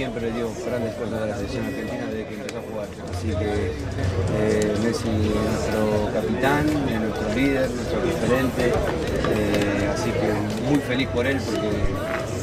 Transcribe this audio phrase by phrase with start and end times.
[0.00, 2.88] Siempre le dio grandes cosas a la selección argentina desde que empezó a jugar.
[3.12, 3.52] Así que
[4.40, 8.72] eh, Messi es nuestro capitán, es nuestro líder, nuestro referente.
[8.72, 10.32] Eh, así que
[10.70, 11.68] muy feliz por él porque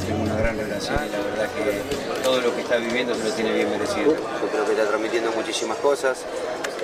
[0.06, 3.30] tengo una gran relación y la verdad que todo lo que está viviendo se lo
[3.32, 4.14] tiene bien merecido.
[4.14, 6.18] Yo creo que está transmitiendo muchísimas cosas,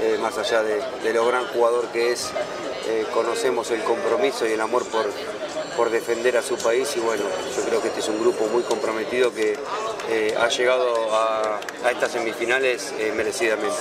[0.03, 2.33] eh, más allá de, de, lo gran jugador que es,
[3.15, 5.07] conocemos el compromiso y el amor por,
[5.77, 7.25] por defender a su país y bueno,
[7.57, 9.57] yo creo que este es un grupo muy comprometido que
[10.11, 13.77] eh, ha llegado a, estas semifinales eh, merecidamente.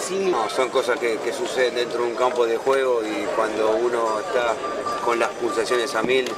[0.56, 4.56] son cosas que, suceden dentro de un campo de juego y cuando uno está
[5.04, 6.30] con las pulsaciones a mil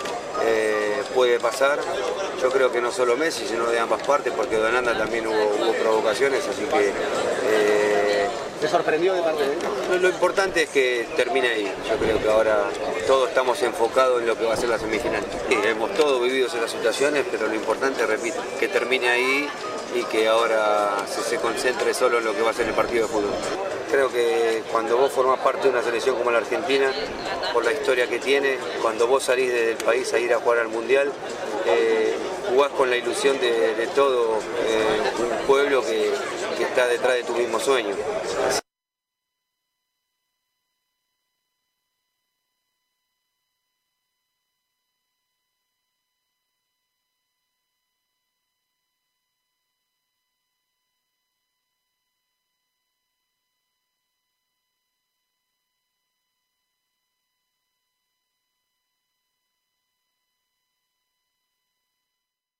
[0.43, 1.79] eh, puede pasar.
[2.41, 6.47] Yo creo que no solo Messi, sino de ambas partes, porque Donanda también hubo, provocaciones,
[6.47, 7.94] así que
[8.59, 10.01] ¿Te sorprendió de parte de él?
[10.01, 11.71] Lo importante es que termine ahí.
[11.89, 12.63] Yo creo que ahora
[13.05, 15.23] todos estamos enfocados en lo que va a ser la semifinal.
[15.49, 19.49] hemos todos vivido esas situaciones, pero lo importante, repito, que termine ahí
[19.93, 23.13] y que ahora se, concentre solo en lo que va a ser el partido de
[23.13, 23.33] fútbol.
[23.91, 26.91] Creo que cuando vos formás parte de una selección como la Argentina,
[27.53, 30.69] por la historia que tiene, cuando vos salís del país a ir a jugar al
[30.69, 31.11] Mundial,
[31.65, 32.15] eh,
[32.49, 36.11] jugás con la ilusión de, todo eh, un pueblo que,
[36.57, 37.95] que está detrás de tu mismo sueño.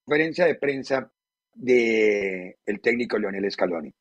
[0.06, 1.12] Conferencia de prensa
[1.54, 3.92] del el técnico Leonel Scaloni.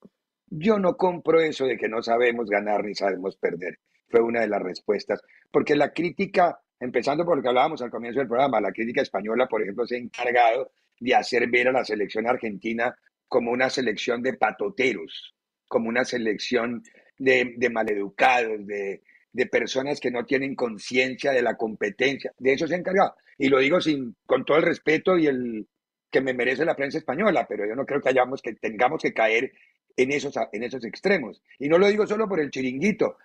[0.51, 3.79] Yo no compro eso de que no sabemos ganar ni sabemos perder.
[4.09, 5.21] Fue una de las respuestas.
[5.51, 9.49] Porque la crítica, empezando por lo que hablábamos al comienzo del programa, la crítica española,
[9.49, 12.95] por ejemplo, se ha encargado de hacer ver a la selección argentina
[13.27, 15.35] como una selección de patoteros,
[15.67, 16.83] como una selección
[17.19, 22.33] de, de maleducados, de, de personas que no tienen conciencia de la competencia.
[22.39, 23.17] De eso se ha encargado.
[23.39, 25.67] Y lo digo sin, con todo el respeto y el,
[26.15, 29.13] que me merece la prensa española, pero yo no creo que hayamos que tengamos que
[29.13, 29.53] caer
[29.97, 31.43] en esos, en esos extremos.
[31.59, 33.17] Y no lo digo solo por el chiringuito.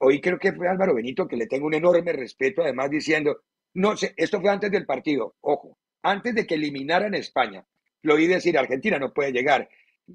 [0.00, 3.40] Hoy creo que fue Álvaro Benito que le tengo un enorme respeto, además diciendo,
[3.72, 7.64] no sé, esto fue antes del partido, ojo, antes de que eliminaran España.
[8.02, 9.66] Lo oí decir, Argentina no puede llegar.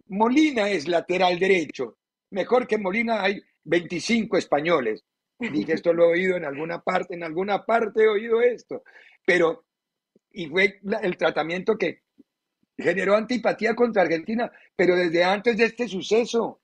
[0.09, 1.97] Molina es lateral derecho.
[2.29, 5.03] Mejor que Molina hay 25 españoles.
[5.39, 8.83] Dije, esto lo he oído en alguna parte, en alguna parte he oído esto.
[9.25, 9.65] Pero,
[10.29, 12.03] y fue el tratamiento que
[12.81, 16.61] generó antipatía contra Argentina, pero desde antes de este suceso.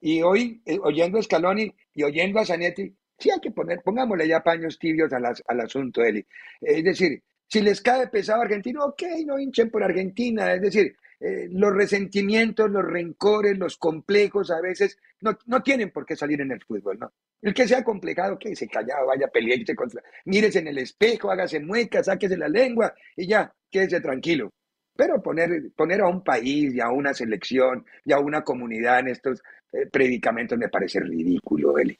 [0.00, 4.28] Y hoy, eh, oyendo a Scaloni y oyendo a Zanetti, sí hay que poner, pongámosle
[4.28, 6.24] ya paños tibios al asunto, Eli.
[6.60, 10.52] Es decir, si les cae pesado a Argentina, ok, no hinchen por Argentina.
[10.52, 16.04] Es decir, eh, los resentimientos, los rencores, los complejos a veces no, no, tienen por
[16.04, 17.12] qué salir en el fútbol, ¿no?
[17.40, 20.02] El que sea complejado, que se callado, vaya a pelearse contra.
[20.24, 24.52] Mírese en el espejo, hágase muecas, sáquese la lengua y ya, quédese tranquilo.
[24.96, 29.08] Pero poner, poner a un país y a una selección y a una comunidad en
[29.08, 29.42] estos
[29.72, 31.98] eh, predicamentos me parece ridículo, Eli.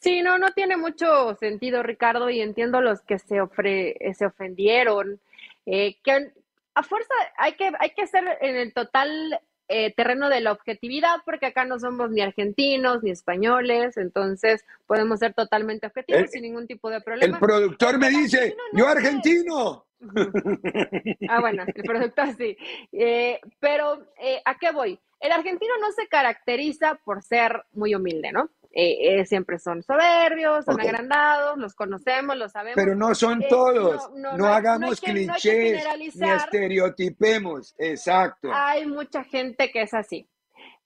[0.00, 5.20] Sí, no, no tiene mucho sentido, Ricardo, y entiendo los que se, ofre, se ofendieron.
[5.64, 6.32] Eh, que
[6.74, 11.18] a fuerza hay que, hay que ser en el total eh, terreno de la objetividad,
[11.24, 16.66] porque acá no somos ni argentinos ni españoles, entonces podemos ser totalmente objetivos sin ningún
[16.66, 17.36] tipo de problema.
[17.36, 19.86] El productor me dice, yo argentino.
[21.28, 22.56] Ah, bueno, el productor sí.
[22.92, 24.98] Eh, pero, eh, ¿a qué voy?
[25.20, 28.50] El argentino no se caracteriza por ser muy humilde, ¿no?
[28.74, 32.74] Eh, eh, siempre son soberbios, son agrandados, los conocemos, los sabemos.
[32.74, 34.10] Pero no son todos.
[34.14, 37.74] No, hagamos clichés ni estereotipemos.
[37.78, 38.50] Exacto.
[38.52, 40.26] Hay mucha gente que es así.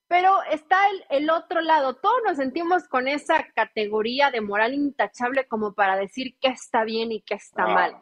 [0.09, 0.77] pero está
[1.09, 1.95] el, otro lado.
[1.95, 7.13] Todos nos sentimos con esa categoría de moral intachable como para decir qué está bien
[7.13, 7.73] y qué está ah.
[7.73, 7.95] mal.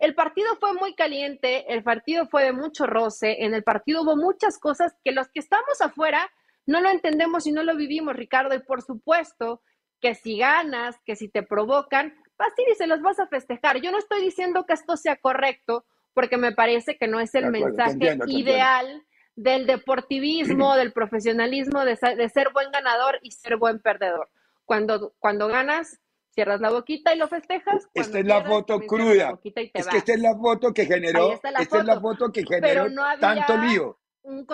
[0.00, 4.16] El partido fue muy caliente, el partido fue de mucho roce, en el partido hubo
[4.16, 6.30] muchas cosas que los que estamos afuera
[6.66, 9.62] no lo entendemos y no lo vivimos, Ricardo, y por supuesto
[10.00, 13.26] que si ganas, que si te provocan, vas a ir y se los vas a
[13.26, 13.80] festejar.
[13.80, 15.84] Yo no estoy diciendo que esto sea correcto,
[16.14, 19.04] porque me parece que no es el mensaje ideal
[19.36, 24.28] del deportivismo, del profesionalismo, de, ser buen ganador y ser buen perdedor.
[24.64, 26.00] Cuando, cuando ganas,
[26.34, 27.88] cierras la boquita y lo festejas.
[27.94, 29.38] Esta es la foto cruda.
[29.42, 32.86] es que esta es la foto que generó, esta es la foto que generó
[33.20, 33.98] tanto lío.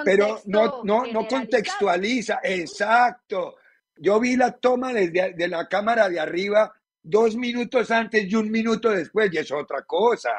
[0.04, 3.56] Pero no, no, no contextualiza, exacto.
[3.96, 6.72] Yo vi la toma desde de la cámara de arriba
[7.02, 10.30] dos minutos antes y un minuto después, y es otra cosa.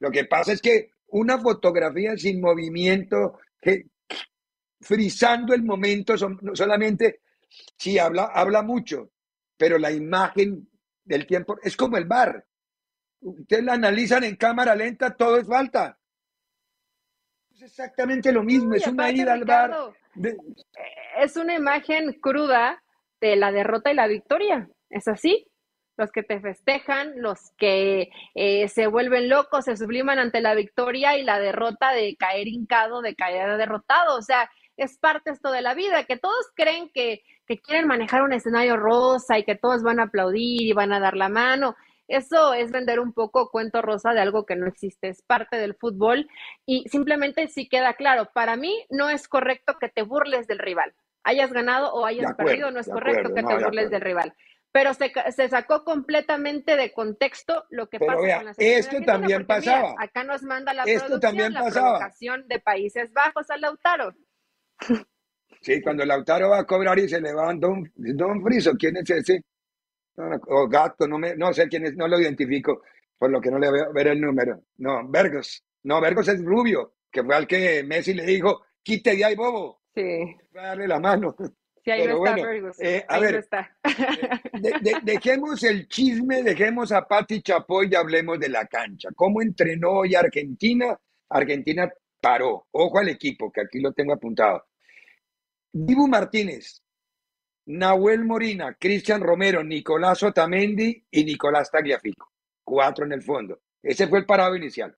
[0.00, 3.86] Lo que pasa es que una fotografía sin movimiento, que,
[4.80, 6.14] frizando el momento,
[6.54, 7.20] solamente,
[7.76, 9.10] sí, habla, habla mucho,
[9.64, 10.68] pero la imagen
[11.04, 12.44] del tiempo es como el bar.
[13.22, 15.98] Ustedes la analizan en cámara lenta, todo es falta.
[17.50, 19.74] Es exactamente lo mismo, es una ida al bar.
[21.18, 22.84] Es una imagen cruda
[23.22, 24.68] de la derrota y la victoria.
[24.90, 25.50] ¿Es así?
[25.96, 31.16] los que te festejan, los que eh, se vuelven locos, se subliman ante la victoria
[31.16, 34.18] y la derrota de caer hincado, de caer derrotado.
[34.18, 38.22] O sea, es parte esto de la vida, que todos creen que, que quieren manejar
[38.22, 41.76] un escenario rosa y que todos van a aplaudir y van a dar la mano.
[42.06, 45.74] Eso es vender un poco cuento rosa de algo que no existe, es parte del
[45.74, 46.28] fútbol
[46.66, 50.94] y simplemente si queda claro, para mí no es correcto que te burles del rival.
[51.22, 54.34] Hayas ganado o hayas perdido, no es correcto que te burles del rival
[54.74, 59.94] pero se, se, sacó completamente de contexto lo que pasa con la Esto también pasaba.
[60.00, 64.16] acá nos manda la esto también la provocación de Países Bajos a Lautaro.
[65.64, 69.08] Sí, cuando Lautaro va a cobrar y se le va Don, Don Friso, ¿quién es
[69.08, 69.42] ese?
[70.48, 72.82] O Gato, no, me, no sé quién es, no lo identifico,
[73.18, 74.62] por lo que no le veo ver el número.
[74.76, 75.64] No, Vergos.
[75.84, 79.80] No, Vergos es rubio, que fue al que Messi le dijo, quite de ahí, bobo.
[79.94, 80.36] Sí.
[80.52, 81.34] darle la mano.
[81.84, 83.76] Sí, ahí no está, eh, a ver, está.
[85.02, 89.10] dejemos el chisme, dejemos a Pati Chapoy y hablemos de la cancha.
[89.14, 90.98] ¿Cómo entrenó hoy Argentina?
[91.28, 91.90] Argentina
[92.20, 92.66] paró.
[92.70, 94.64] Ojo al equipo, que aquí lo tengo apuntado.
[95.76, 96.84] Dibu Martínez,
[97.66, 102.30] Nahuel Morina, Cristian Romero, Nicolás Otamendi y Nicolás Tagliafico.
[102.62, 103.60] Cuatro en el fondo.
[103.82, 104.96] Ese fue el parado inicial.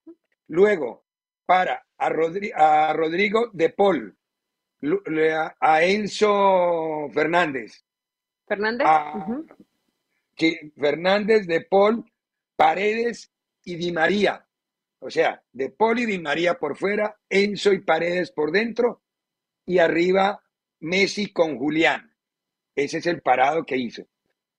[0.48, 1.06] Luego,
[1.46, 4.18] para a, a Rodrigo de Paul,
[5.60, 7.82] a Enzo Fernández.
[8.46, 8.86] Fernández.
[10.76, 12.04] Fernández, De Paul,
[12.54, 13.32] Paredes
[13.64, 14.46] y Di María.
[14.98, 19.00] O sea, De Paul y Di María por fuera, Enzo y Paredes por dentro
[19.64, 20.42] y arriba
[20.80, 22.12] Messi con Julián.
[22.74, 24.04] Ese es el parado que hizo.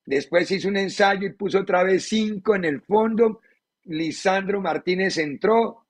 [0.05, 3.41] Después hizo un ensayo y puso otra vez cinco en el fondo.
[3.85, 5.85] Lisandro Martínez entró.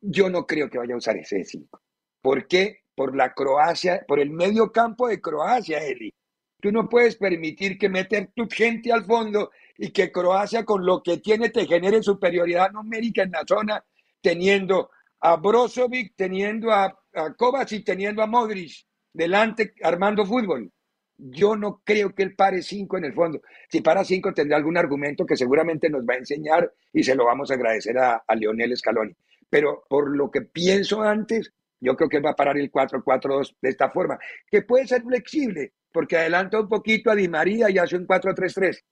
[0.00, 1.82] Yo no creo que vaya a usar ese cinco.
[2.22, 2.80] ¿Por qué?
[3.00, 6.12] por la Croacia, por el medio campo de Croacia, Eli.
[6.60, 11.02] Tú no puedes permitir que meter tu gente al fondo y que Croacia con lo
[11.02, 13.82] que tiene te genere superioridad numérica en la zona,
[14.20, 18.70] teniendo a Brozovic, teniendo a, a Kovacic, teniendo a Modric
[19.12, 20.70] delante armando fútbol.
[21.16, 23.42] Yo no creo que él pare cinco en el fondo.
[23.68, 27.26] Si para cinco tendrá algún argumento que seguramente nos va a enseñar y se lo
[27.26, 29.14] vamos a agradecer a, a Lionel Scaloni.
[29.50, 33.68] Pero por lo que pienso antes, yo creo que va a parar el 4-4-2 de
[33.68, 34.18] esta forma,
[34.50, 38.82] que puede ser flexible, porque adelanta un poquito a Di María y hace un 4-3-3.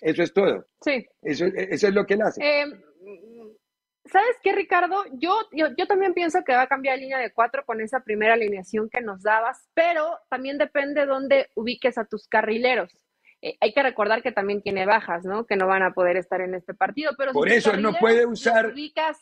[0.00, 0.66] Eso es todo.
[0.80, 1.06] Sí.
[1.22, 2.42] Eso, eso es lo que él hace.
[2.42, 2.64] Eh,
[4.12, 5.04] ¿Sabes qué, Ricardo?
[5.12, 8.34] Yo, yo, yo, también pienso que va a cambiar línea de cuatro con esa primera
[8.34, 12.94] alineación que nos dabas, pero también depende dónde ubiques a tus carrileros.
[13.40, 15.46] Eh, hay que recordar que también tiene bajas, ¿no?
[15.46, 17.12] Que no van a poder estar en este partido.
[17.16, 18.66] Pero Por eso no puede usar.
[18.66, 19.18] Ubicas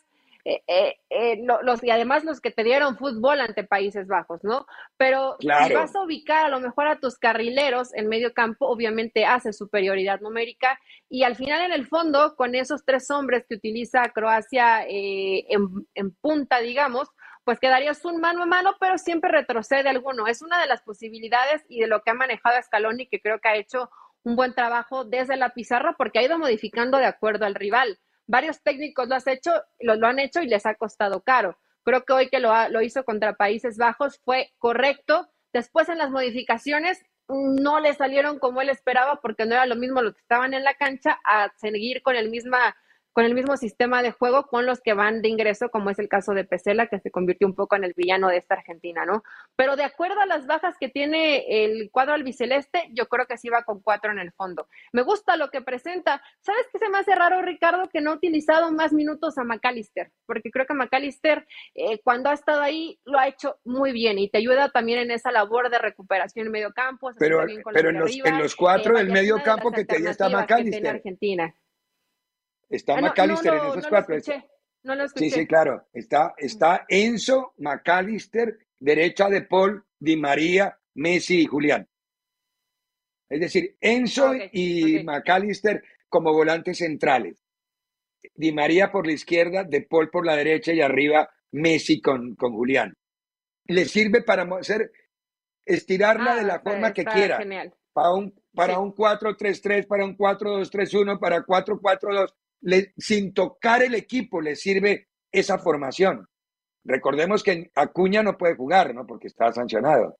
[0.50, 4.66] eh, eh, eh los, y además los que te dieron fútbol ante Países Bajos, ¿no?
[4.96, 9.24] Pero si vas a ubicar a lo mejor a tus carrileros en medio campo, obviamente
[9.24, 10.78] hace superioridad numérica
[11.08, 15.86] y al final en el fondo, con esos tres hombres que utiliza Croacia eh, en,
[15.94, 17.08] en punta, digamos,
[17.44, 20.26] pues quedarías un mano a mano, pero siempre retrocede alguno.
[20.26, 23.48] Es una de las posibilidades y de lo que ha manejado Scaloni, que creo que
[23.48, 23.88] ha hecho
[24.24, 27.98] un buen trabajo desde la pizarra, porque ha ido modificando de acuerdo al rival
[28.30, 31.58] varios técnicos lo, has hecho, lo, lo, han hecho y les ha costado caro.
[31.82, 35.28] Creo que hoy que lo, lo hizo contra Países Bajos fue correcto.
[35.52, 40.00] Después en las modificaciones no le salieron como él esperaba porque no era lo mismo
[40.02, 42.76] los que estaban en la cancha a seguir con el misma
[43.12, 46.08] con el mismo sistema de juego con los que van de ingreso, como es el
[46.08, 49.22] caso de Pesela, que se convirtió un poco en el villano de esta Argentina, ¿no?
[49.56, 53.48] Pero de acuerdo a las bajas que tiene el cuadro albiceleste, yo creo que sí
[53.48, 54.68] va con cuatro en el fondo.
[54.92, 56.22] Me gusta lo que presenta.
[56.40, 60.12] ¿Sabes qué se me hace raro, Ricardo, que no ha utilizado más minutos a McAllister?
[60.26, 64.30] Porque creo que McAllister, eh, cuando ha estado ahí, lo ha hecho muy bien y
[64.30, 67.10] te ayuda también en esa labor de recuperación en medio campo.
[67.18, 70.86] Pero, pero en, los, en, los, cuatro eh, del medio campo que te está McAllister.
[70.86, 71.54] Argentina.
[72.70, 74.16] Está ah, McAllister en esos cuatro.
[74.84, 75.30] no lo escuché.
[75.30, 75.88] Sí, sí, claro.
[75.92, 81.88] Está, está Enzo, McAllister, derecha de Paul, Di María, Messi y Julián.
[83.28, 87.44] Es decir, Enzo y McAllister como volantes centrales.
[88.34, 92.52] Di María por la izquierda, De Paul por la derecha y arriba Messi con, con
[92.52, 92.96] Julián.
[93.66, 94.92] Le sirve para hacer,
[95.64, 97.38] estirarla de la ah, forma que quiera.
[97.38, 97.74] Genial.
[97.92, 102.32] Para un, para un 4-3-3, para un 4-2-3-1, para 4-4-2
[102.96, 106.26] sin tocar el equipo le sirve esa formación.
[106.84, 109.06] Recordemos que Acuña no puede jugar, ¿no?
[109.06, 110.16] Porque está sancionado.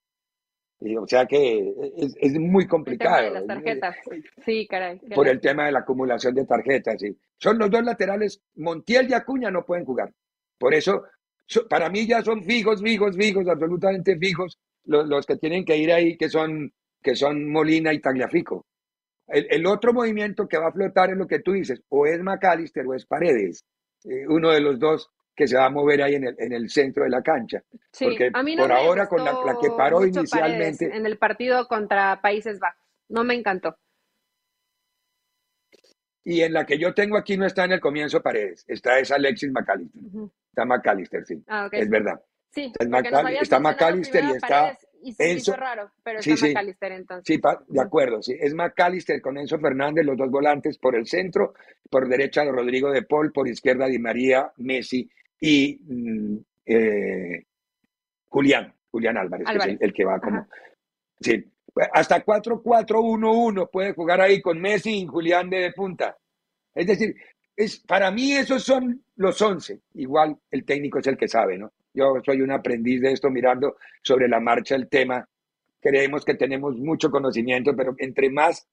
[0.81, 3.31] Y, o sea que es, muy complicado.
[3.31, 3.97] las tarjetas.
[4.45, 4.99] Sí, caray.
[5.15, 6.97] Por el tema de la acumulación de tarjetas.
[6.99, 7.17] Sí.
[7.37, 10.13] Son los dos laterales, Montiel y Acuña no pueden jugar.
[10.59, 11.05] Por eso,
[11.69, 15.93] para mí ya son fijos, fijos, fijos, absolutamente fijos los, los que tienen que ir
[15.93, 18.67] ahí, que son, que son Molina y Tagliafico.
[19.31, 22.87] El, otro movimiento que va a flotar es lo que tú dices, o es McAllister
[22.87, 23.65] o es Paredes,
[24.05, 26.69] eh, uno de los dos que se va a mover ahí en el, en el
[26.69, 27.63] centro de la cancha.
[27.99, 30.95] Porque por ahora con la, que paró inicialmente...
[30.95, 33.79] en el partido contra Países Bajos, no me encantó.
[36.25, 39.11] Y en la que yo tengo aquí no está en el comienzo Paredes, está es
[39.11, 40.03] Alexis McAllister.
[40.49, 41.43] Está McAllister, sí.
[41.47, 42.21] Ah, es verdad.
[42.51, 42.73] Sí,
[43.41, 47.25] está McAllister y está y se hizo raro, pero es McAllister entonces.
[47.27, 48.37] Sí, de acuerdo, sí.
[48.39, 51.55] Es McAllister con Enzo Fernández, los dos volantes por el centro,
[51.89, 55.09] por derecha Rodrigo de Paul, por izquierda Di María, Messi
[55.41, 57.45] y mm, eh,
[58.29, 60.47] Julián, Julián Álvarez, que es el, que va como.
[61.21, 61.45] Sí,
[61.93, 66.17] hasta 4-4-1-1 puede jugar ahí con Messi y Julián de punta.
[66.75, 67.15] Es decir,
[67.57, 69.81] es, para mí esos son los 11.
[69.95, 71.73] Igual el técnico es el que sabe, ¿no?
[71.93, 75.29] Yo soy un aprendiz de esto mirando sobre la marcha el tema.
[75.81, 78.69] Creemos que tenemos mucho conocimiento, pero entre más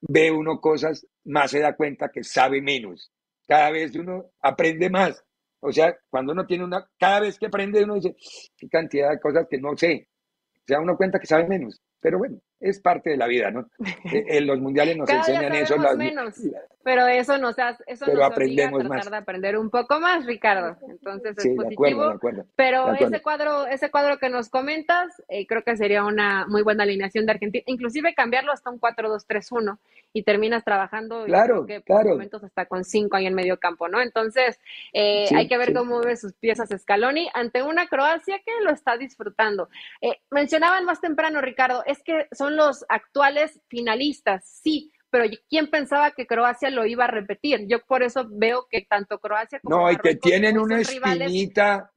[0.00, 3.12] ve uno cosas, más se da cuenta que sabe menos.
[3.46, 5.24] Cada vez uno aprende más.
[5.60, 8.14] O sea, cuando uno tiene una, cada vez que aprende uno dice,
[8.56, 10.08] qué cantidad de cosas que no sé.
[10.66, 11.80] Se da uno cuenta que sabe menos.
[12.00, 13.68] Pero bueno, es parte de la vida, ¿no?
[14.12, 15.76] Eh, en los mundiales nos enseñan eso.
[15.96, 16.34] menos,
[16.82, 20.76] pero eso nos, hace, eso nos obliga a tratar de aprender un poco más, Ricardo.
[20.88, 22.18] Entonces es positivo.
[22.54, 26.84] pero ese cuadro, ese cuadro que nos comentas, eh, creo que sería una muy buena
[26.84, 27.64] alineación de Argentina.
[27.66, 29.78] Inclusive cambiarlo hasta un 4-2-3-1
[30.12, 34.00] y terminas trabajando claro, que por momentos hasta con cinco ahí en medio campo, ¿no?
[34.00, 34.60] Entonces,
[34.92, 38.96] eh, hay que ver cómo ve sus piezas Scaloni ante una Croacia que lo está
[38.96, 39.68] disfrutando.
[40.30, 46.26] mencionaban más temprano, Ricardo, es que son los actuales finalistas, sí, pero ¿quién pensaba que
[46.26, 47.66] Croacia lo iba a repetir?
[47.66, 51.90] Yo por eso veo que tanto Croacia como No, y que tienen una espinita,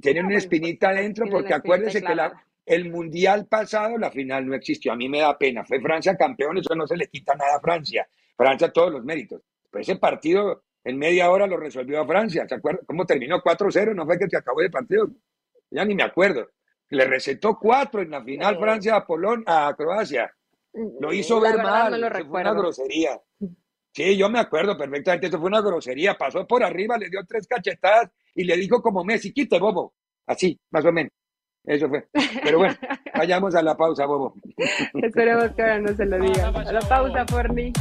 [0.00, 4.92] tienen una espinita adentro, porque acuérdense que la, el mundial pasado, la final no existió.
[4.92, 5.64] A mí me da pena.
[5.64, 8.08] Fue Francia campeón, eso no se le quita nada a Francia.
[8.36, 9.42] Francia todos los méritos.
[9.70, 12.46] Pero ese partido en media hora lo resolvió a Francia.
[12.48, 13.94] ¿Se acuerdan cómo terminó 4-0?
[13.94, 15.08] No fue que se acabó el partido.
[15.70, 16.50] Ya ni me acuerdo.
[16.90, 20.32] Le recetó cuatro en la final Francia a, Polón, a Croacia.
[21.00, 21.98] Lo hizo ver mal.
[22.28, 23.20] fue una grosería.
[23.92, 25.28] Sí, yo me acuerdo perfectamente.
[25.28, 26.18] Eso fue una grosería.
[26.18, 29.94] Pasó por arriba, le dio tres cachetadas y le dijo como Messi, quite, bobo.
[30.26, 31.12] Así, más o menos.
[31.64, 32.06] Eso fue.
[32.44, 32.74] Pero bueno,
[33.16, 34.34] vayamos a la pausa, bobo.
[35.02, 36.48] Esperemos que ahora no se lo diga.
[36.48, 37.72] A la pausa, Forni.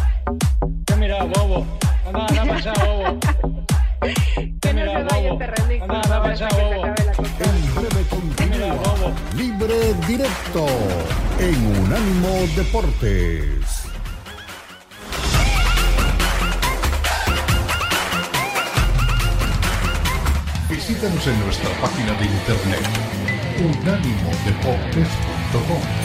[0.98, 1.66] Mira, bobo.
[2.08, 3.66] Anda, anda para allá, bobo.
[4.62, 5.82] Que no se vaya este remix.
[5.84, 6.86] Anda, anda para allá, bobo.
[9.36, 10.66] Libre directo
[11.40, 13.86] en Unánimo Deportes.
[20.70, 22.86] Visítanos en nuestra página de internet
[23.58, 26.05] unánimodeportes.com.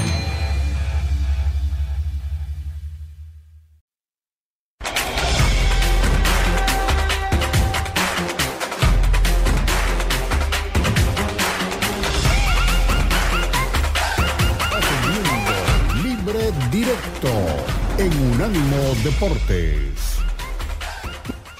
[19.20, 20.18] Deportes.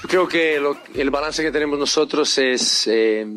[0.07, 0.59] Creo que
[0.95, 3.27] el balance que tenemos nosotros es, eh,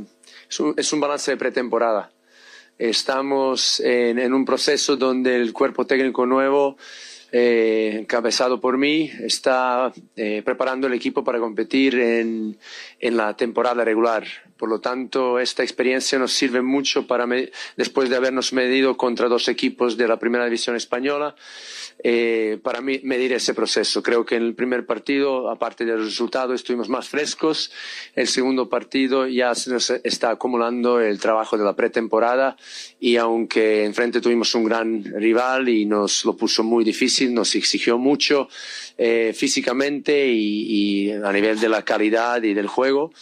[0.48, 2.10] es, un, balance de pretemporada.
[2.78, 6.78] Estamos en, un proceso donde el cuerpo técnico nuevo
[7.32, 12.56] eh, encabezado por mí, está eh, preparando el equipo para competir en,
[13.00, 14.24] en, la temporada regular.
[14.56, 17.26] Por lo tanto, esta experiencia nos sirve mucho para,
[17.76, 21.34] después de habernos medido contra dos equipos de la primera división española,
[22.06, 24.02] eh, para medir ese proceso.
[24.02, 27.72] Creo que en el primer partido, aparte del resultado, estuvimos más frescos.
[28.14, 32.58] El segundo partido ya se nos está acumulando el trabajo de la pretemporada
[33.00, 37.96] y aunque enfrente tuvimos un gran rival y nos lo puso muy difícil, nos exigió
[37.96, 38.50] mucho
[38.98, 43.12] eh, físicamente y, y a nivel de la calidad y del juego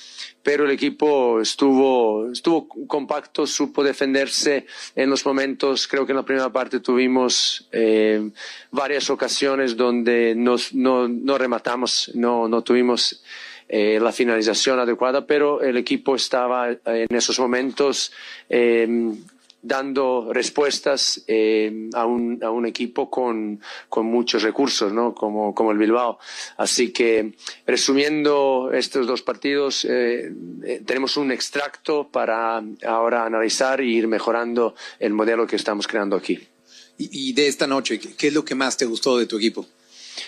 [0.43, 5.87] pero el equipo estuvo, estuvo compacto, supo defenderse en los momentos.
[5.87, 8.31] Creo que en la primera parte tuvimos eh,
[8.71, 13.23] varias ocasiones donde nos, no, no rematamos, no, no tuvimos
[13.69, 18.13] eh, la finalización adecuada, pero el equipo estaba en esos momentos
[18.49, 19.15] eh,
[19.62, 25.14] dando respuestas eh, a, un, a, un, equipo con, con muchos recursos, ¿no?
[25.14, 26.19] como, como, el Bilbao.
[26.57, 30.33] Así que, resumiendo estos dos partidos, eh,
[30.64, 36.16] eh, tenemos un extracto para ahora analizar e ir mejorando el modelo que estamos creando
[36.16, 36.40] aquí.
[36.99, 39.64] Y, y de esta noche, ¿qué es lo que más te gustó de tu equipo?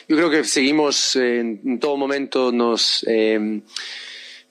[0.09, 3.05] Yo creo que seguimos en todo momento nos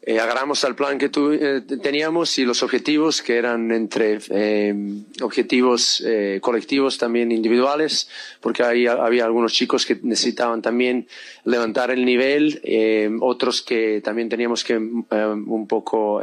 [0.05, 4.75] eh, al plan que tu, eh, teníamos y los objetivos que eran entre eh,
[5.21, 6.03] objetivos
[6.41, 8.09] colectivos también individuales
[8.41, 11.07] porque ahí había algunos chicos que necesitaban también
[11.45, 16.21] levantar el nivel eh, otros que también teníamos que un poco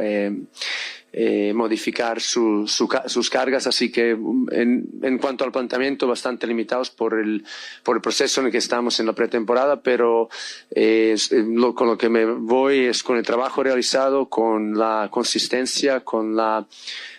[1.13, 6.89] eh, modificar su, su, sus cargas, así que en, en, cuanto al planteamiento bastante limitados
[6.89, 7.43] por el,
[7.83, 10.29] por el proceso en el que estamos en la pretemporada, pero
[10.69, 15.99] eh, lo, con lo que me voy es con el trabajo realizado, con la consistencia,
[15.99, 16.65] con la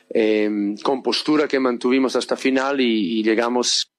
[0.09, 3.91] eh, compostura que mantuvimos hasta final y, y llegamos.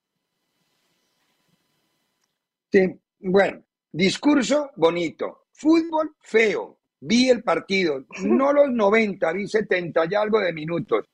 [2.72, 10.16] Sí, bueno, discurso bonito, fútbol feo, Vi el partido, no los 90, vi 70 y
[10.16, 11.06] algo de minutos.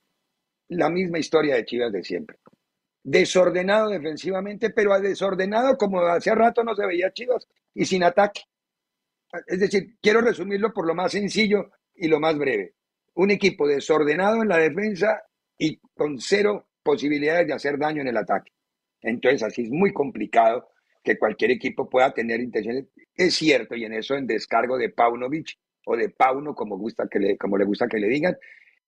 [0.68, 2.38] La misma historia de Chivas de siempre.
[3.02, 8.42] Desordenado defensivamente, pero desordenado como hace rato no se veía Chivas y sin ataque.
[9.48, 12.74] Es decir, quiero resumirlo por lo más sencillo y lo más breve.
[13.14, 15.22] Un equipo desordenado en la defensa
[15.58, 18.52] y con cero posibilidades de hacer daño en el ataque.
[19.00, 20.68] Entonces, así es muy complicado
[21.02, 22.86] que cualquier equipo pueda tener intenciones.
[23.16, 25.58] Es cierto, y en eso en descargo de Paunovic,
[25.90, 28.36] o de Pauno, como, gusta que le, como le gusta que le digan,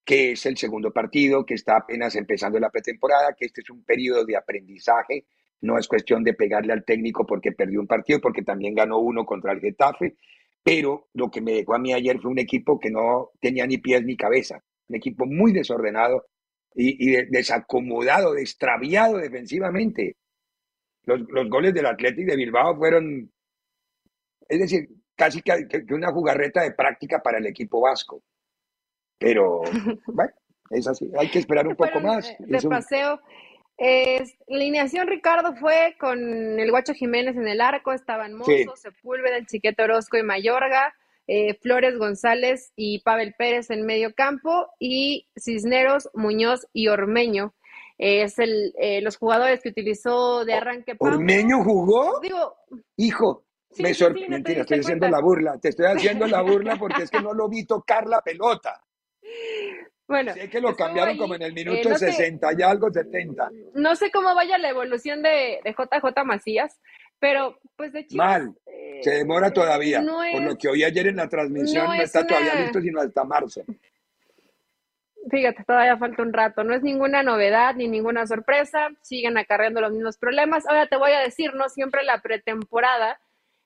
[0.05, 3.83] que es el segundo partido, que está apenas empezando la pretemporada, que este es un
[3.83, 5.25] periodo de aprendizaje,
[5.63, 9.27] no es cuestión de pegarle al técnico porque perdió un partido, porque también ganó uno
[9.27, 10.15] contra el Getafe,
[10.63, 13.79] pero lo que me dejó a mí ayer fue un equipo que no tenía ni
[13.79, 16.27] pies ni cabeza, un equipo muy desordenado
[16.75, 20.17] y, desacomodado, extraviado defensivamente.
[21.05, 23.31] Los, los goles del Atlético de Bilbao fueron,
[24.49, 28.23] es decir, casi que, que, una jugarreta de práctica para el equipo vasco.
[29.19, 29.63] Pero,
[30.07, 30.33] bueno,
[30.71, 32.29] es así, hay que esperar un poco más.
[32.31, 33.21] Eh, de, paseo.
[33.79, 38.67] Es, la alineación, Ricardo, fue con el Guacho Jiménez en el arco, estaban Mozo, sí.
[38.77, 40.95] Sepúlveda, el Chiquete Orozco y Mayorga,
[41.27, 47.55] eh, Flores González y Pavel Pérez en medio campo, y Cisneros, Muñoz y Ormeño.
[47.99, 50.97] Es el, eh, los jugadores que utilizó de arranque.
[50.97, 51.17] Pablo.
[51.17, 52.21] ¿Ormeño jugó?
[52.21, 52.57] Digo,
[52.97, 55.59] Hijo, Sí, me sí, Mentira, estoy haciendo la burla.
[55.59, 58.81] Te estoy haciendo la burla porque es que no lo vi tocar la pelota.
[60.09, 62.63] Bueno, sé que lo cambiaron ahí, como en el minuto eh, no 60 sé, y
[62.63, 63.51] algo, 70.
[63.75, 66.79] No sé cómo vaya la evolución de, de JJ Macías,
[67.19, 70.03] pero pues de Chivas, Mal, eh, se demora todavía.
[70.03, 72.29] No es, por lo que oí ayer en la transmisión, no, no está una...
[72.29, 73.63] todavía listo sino hasta marzo.
[75.31, 76.65] Fíjate, todavía falta un rato.
[76.65, 78.89] No es ninguna novedad ni ninguna sorpresa.
[79.03, 80.67] Siguen acarreando los mismos problemas.
[80.67, 83.21] Ahora te voy a decir, no siempre la pretemporada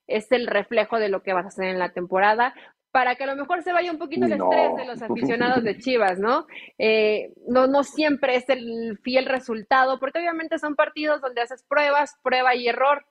[0.06, 2.54] es el reflejo de lo que vas a hacer en la temporada
[2.96, 4.50] para que a lo mejor se vaya un poquito el no.
[4.50, 6.46] estrés de los aficionados de Chivas, ¿no?
[6.78, 7.66] Eh, ¿no?
[7.66, 12.68] No siempre es el fiel resultado, porque obviamente son partidos donde haces pruebas, prueba y
[12.68, 13.04] error.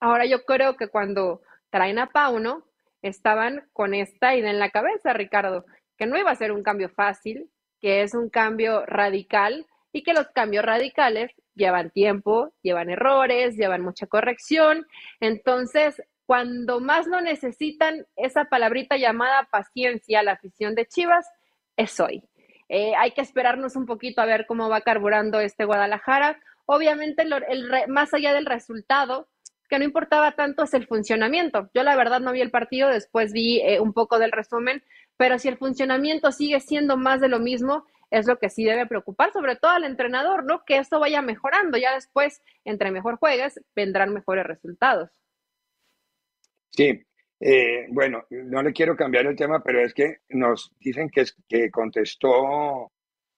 [0.00, 1.40] Ahora yo creo que cuando
[1.70, 2.64] traen a Pauno,
[3.00, 5.66] estaban con esta idea en la cabeza, Ricardo,
[5.96, 7.48] que no iba a ser un cambio fácil,
[7.80, 13.82] que es un cambio radical y que los cambios radicales llevan tiempo, llevan errores, llevan
[13.82, 14.86] mucha corrección.
[15.20, 21.26] Entonces, cuando más lo necesitan, esa palabrita llamada paciencia, la afición de Chivas,
[21.76, 22.24] es hoy.
[22.70, 26.40] Eh, hay que esperarnos un poquito a ver cómo va carburando este Guadalajara.
[26.64, 29.28] Obviamente, el, más allá del resultado,
[29.68, 31.68] que no importaba tanto es el funcionamiento.
[31.74, 34.82] Yo la verdad no vi el partido, después vi eh, un poco del resumen,
[35.18, 38.86] pero si el funcionamiento sigue siendo más de lo mismo, es lo que sí debe
[38.86, 40.64] preocupar, sobre todo al entrenador, ¿no?
[40.64, 41.76] Que esto vaya mejorando.
[41.76, 45.21] Ya después, entre mejor juegues, vendrán mejores resultados.
[46.74, 47.00] Sí,
[47.40, 51.36] eh, bueno, no le quiero cambiar el tema, pero es que nos dicen que, es,
[51.48, 52.92] que contestó,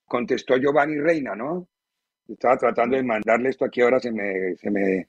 [0.04, 1.68] contestó Giovanni Reina, ¿no?
[2.28, 5.08] Estaba tratando de mandarle esto aquí, ahora se me, se me,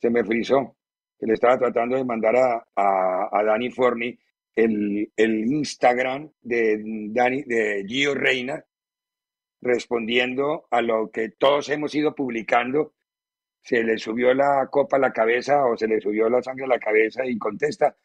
[0.00, 0.76] se me frizó.
[1.18, 4.16] Que le estaba tratando de mandar a, a, a Dani Forni
[4.54, 8.64] el, el, Instagram de, Dani, de Gio Reina,
[9.60, 12.94] respondiendo a lo que todos hemos ido publicando.
[13.62, 16.68] Se le subió la copa a la cabeza o se le subió la sangre a
[16.68, 17.96] la cabeza y contesta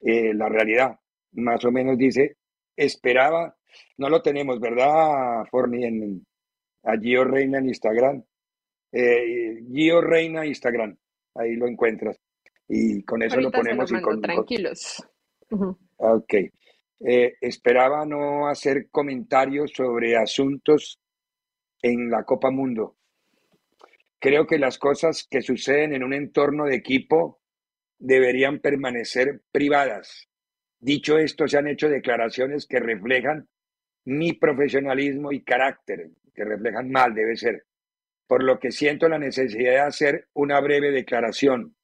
[0.00, 0.98] eh, la realidad.
[1.32, 2.36] Más o menos dice,
[2.76, 3.56] esperaba,
[3.98, 5.84] no lo tenemos, ¿verdad, Forni?
[5.84, 6.26] En,
[6.84, 8.22] a Gio Reina en Instagram.
[8.92, 10.96] Eh, Gio Reina Instagram,
[11.34, 12.18] ahí lo encuentras.
[12.68, 13.90] Y con eso lo ponemos.
[13.92, 15.02] y con, tranquilos.
[15.96, 16.34] Ok.
[17.00, 20.98] Eh, esperaba no hacer comentarios sobre asuntos
[21.82, 22.96] en la Copa Mundo.
[24.26, 27.40] Creo que las cosas que suceden en un entorno de equipo
[27.96, 30.28] deberían permanecer privadas.
[30.80, 33.48] Dicho esto, se han hecho declaraciones que reflejan
[34.04, 37.66] mi profesionalismo y carácter, que reflejan mal, debe ser.
[38.26, 41.76] Por lo que siento la necesidad de hacer una breve declaración.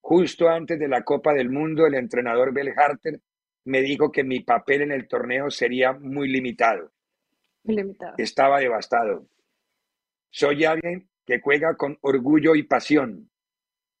[0.00, 3.18] Justo antes de la Copa del Mundo, el entrenador Bel Harter
[3.64, 6.92] me dijo que mi papel en el torneo sería muy limitado.
[7.64, 8.14] limitado.
[8.18, 9.26] Estaba devastado.
[10.30, 13.30] Soy alguien que juega con orgullo y pasión.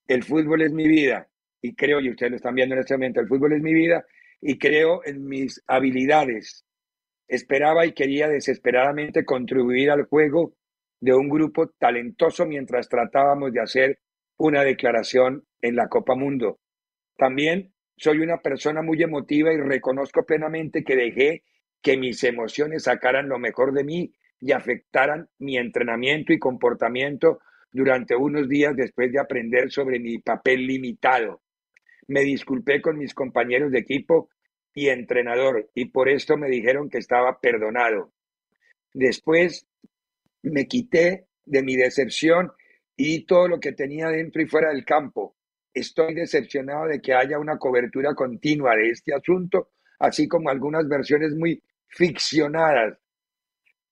[0.06, 1.28] El fútbol es mi vida
[1.62, 4.04] y creo, y ustedes lo están viendo en este momento, el fútbol es mi vida
[4.40, 6.64] y creo en mis habilidades.
[7.28, 10.54] Esperaba y quería desesperadamente contribuir al juego
[11.00, 14.00] de un grupo talentoso mientras tratábamos de hacer
[14.36, 16.60] una declaración en la Copa Mundo.
[17.16, 21.44] También soy una persona muy emotiva y reconozco plenamente que dejé
[21.82, 27.40] que mis emociones sacaran lo mejor de mí y afectaran mi entrenamiento y comportamiento
[27.72, 31.42] durante unos días después de aprender sobre mi papel limitado.
[32.08, 34.30] Me disculpé con mis compañeros de equipo
[34.74, 38.12] y entrenador y por esto me dijeron que estaba perdonado.
[38.92, 39.66] Después
[40.42, 42.52] me quité de mi decepción
[42.96, 45.36] y todo lo que tenía dentro y fuera del campo.
[45.72, 51.34] Estoy decepcionado de que haya una cobertura continua de este asunto, así como algunas versiones
[51.36, 52.99] muy ficcionadas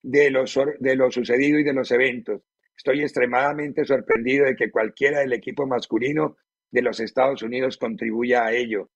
[0.01, 0.45] de lo,
[0.79, 2.41] de lo sucedido y de los eventos.
[2.75, 6.37] Estoy extremadamente sorprendido de que cualquiera del equipo masculino
[6.71, 8.89] de los Estados Unidos contribuya a ello.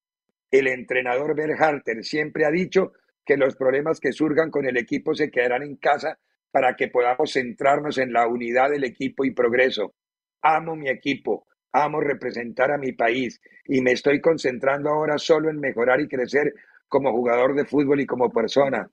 [0.50, 2.94] El entrenador Berharter siempre ha dicho
[3.26, 6.20] que los problemas que surjan con el equipo se quedarán en casa
[6.52, 9.96] para que podamos centrarnos en la unidad del equipo y progreso.
[10.42, 15.60] Amo mi equipo, amo representar a mi país y me estoy concentrando ahora solo en
[15.60, 16.54] mejorar y crecer
[16.88, 18.89] como jugador de fútbol y como persona.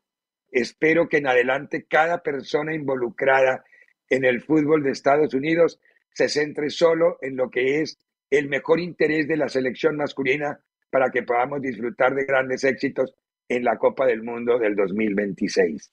[0.51, 3.65] Espero que en adelante cada persona involucrada
[4.09, 5.81] en el fútbol de Estados Unidos
[6.13, 7.99] se centre solo en lo que es
[8.31, 10.61] el mejor interés de la selección masculina
[10.91, 13.15] para que podamos disfrutar de grandes éxitos
[13.49, 15.93] en la Copa del Mundo del 2026.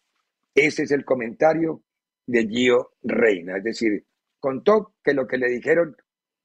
[0.54, 1.84] Ese es el comentario
[2.26, 4.04] de Gio Reina, es decir,
[4.40, 5.96] contó que lo que le dijeron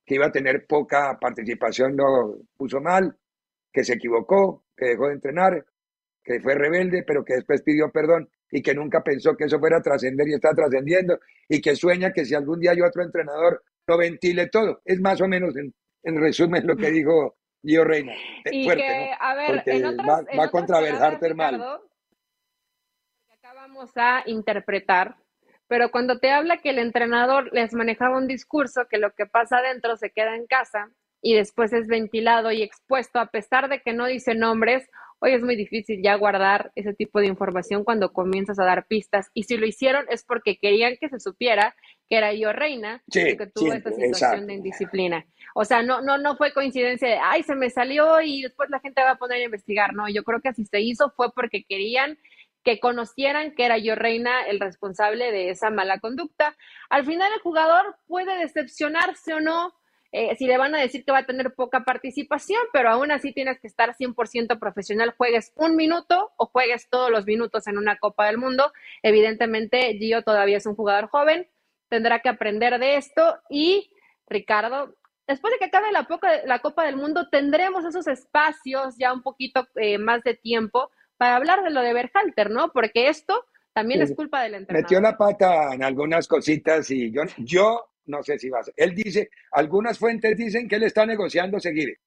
[0.04, 3.16] que iba a tener poca participación lo puso mal,
[3.72, 5.64] que se equivocó, que dejó de entrenar,
[6.22, 9.78] que fue rebelde, pero que después pidió perdón y que nunca pensó que eso fuera
[9.78, 13.62] a trascender y está trascendiendo y que sueña que si algún día hay otro entrenador
[13.86, 14.80] lo ventile todo.
[14.84, 15.74] Es más o menos en,
[16.20, 18.12] resumen lo que dijo Gio Reina.
[18.50, 21.54] Y que, a ver, en otras, va, contra Berharter mal.
[23.30, 25.16] Acá vamos a interpretar
[25.72, 29.56] pero cuando te habla que el entrenador les manejaba un discurso que lo que pasa
[29.56, 30.90] adentro se queda en casa
[31.22, 34.86] y después es ventilado y expuesto, a pesar de que no dice nombres,
[35.22, 39.30] hoy es muy difícil ya guardar ese tipo de información cuando comienzas a dar pistas.
[39.34, 41.76] Y si lo hicieron es porque querían que se supiera
[42.08, 45.24] que era yo reina y que tuvo esta situación de indisciplina.
[45.54, 48.80] O sea, no, no, no fue coincidencia de, ay, se me salió y después la
[48.80, 49.94] gente va a poner a investigar.
[49.94, 52.18] No, yo creo que así se hizo fue porque querían
[52.64, 56.56] que conocieran que era yo reina el responsable de esa mala conducta.
[56.90, 59.72] Al final el jugador puede decepcionarse o no,
[60.12, 63.32] eh, si le van a decir que va a tener poca participación, pero aún así
[63.32, 67.96] tienes que estar 100% profesional, juegues un minuto o juegues todos los minutos en una
[67.96, 68.72] Copa del Mundo.
[69.02, 71.48] Evidentemente, Gio todavía es un jugador joven,
[71.88, 73.90] tendrá que aprender de esto y
[74.28, 74.94] Ricardo,
[75.26, 76.06] después de que acabe la,
[76.44, 81.36] la Copa del Mundo, tendremos esos espacios ya un poquito eh, más de tiempo para
[81.36, 82.70] hablar de lo de Berhalter, ¿no?
[82.70, 84.82] Porque esto también es culpa del entrenador.
[84.82, 88.74] Metió la pata en algunas cositas y yo, yo no sé si va a ser.
[88.76, 91.98] Él dice, algunas fuentes dicen que él está negociando seguir.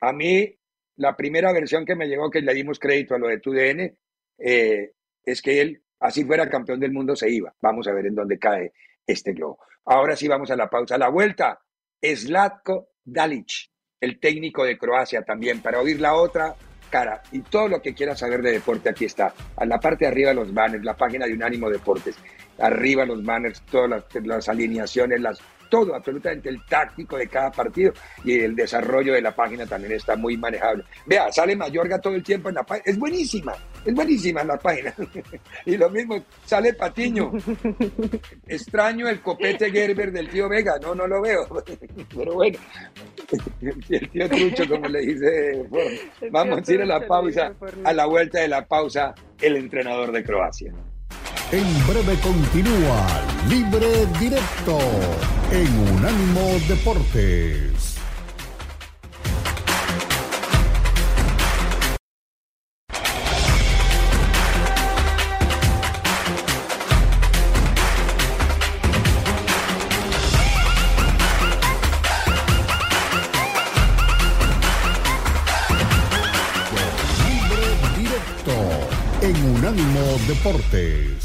[0.00, 0.54] A mí,
[0.96, 3.96] la primera versión que me llegó, que le dimos crédito a lo de TUDN,
[4.38, 4.92] eh,
[5.24, 7.54] es que él Así fuera campeón del mundo se iba.
[7.62, 8.74] Vamos a ver en dónde cae
[9.06, 9.58] este globo.
[9.86, 10.98] Ahora sí vamos a la pausa.
[10.98, 11.60] La vuelta,
[12.02, 16.56] Slatko Dalic, el técnico de Croacia también, para oír la otra
[16.90, 17.22] cara.
[17.32, 19.32] Y todo lo que quieras saber de deporte aquí está.
[19.56, 22.18] A la parte de arriba de los banners, la página de Unánimo Deportes.
[22.58, 25.40] Arriba los banners, todas las, las alineaciones, las
[25.74, 27.92] todo, absolutamente el táctico de cada partido
[28.24, 30.84] y el desarrollo de la página también está muy manejable.
[31.06, 34.94] Vea, sale Mayorga todo el tiempo en la página, es buenísima, es buenísima la página.
[35.66, 37.32] y lo mismo, sale Patiño.
[38.46, 41.46] Extraño el copete Gerber del tío Vega, no, no lo veo,
[42.16, 42.58] pero bueno,
[43.60, 45.66] el tío Trucho, como le dice,
[46.30, 47.52] vamos a ir a la pausa,
[47.84, 50.72] a la vuelta de la pausa, el entrenador de Croacia.
[51.54, 53.06] En breve continúa
[53.48, 54.76] Libre Directo
[55.52, 57.94] en Unánimo Deportes.
[80.26, 81.23] Deportes.